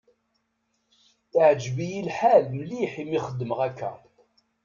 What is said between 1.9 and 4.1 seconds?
lḥal mliḥ imi xedmeɣ akka.